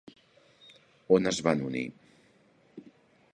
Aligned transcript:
On 1.17 1.31
es 1.33 1.41
van 1.49 1.61
unir? 1.67 1.85